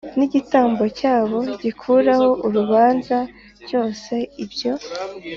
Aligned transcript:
N 0.17 0.19
igitambo 0.27 0.83
cyabo 0.99 1.37
gikuraho 1.61 2.29
urubanza 2.45 3.17
cyose 3.67 4.13
ibyo 4.43 4.73